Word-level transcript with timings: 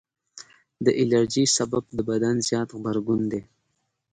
د 0.85 0.87
الرجي 1.01 1.45
سبب 1.57 1.83
د 1.97 1.99
بدن 2.09 2.35
زیات 2.47 2.69
غبرګون 2.75 3.21
دی. 3.31 3.41